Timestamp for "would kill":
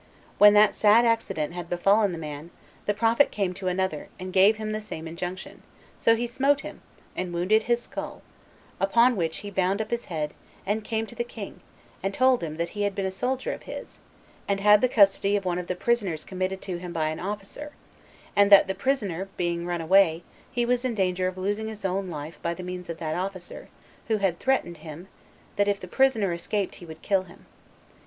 26.87-27.21